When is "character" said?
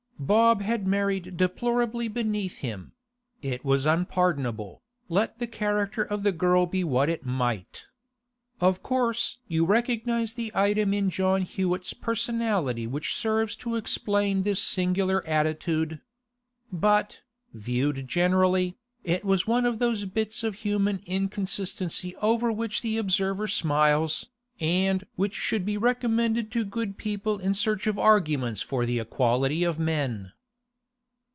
5.47-6.03